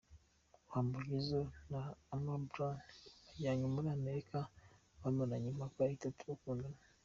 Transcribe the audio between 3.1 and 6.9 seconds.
bajyanye muri Amerika bamaranye imyaka itatu bakundana.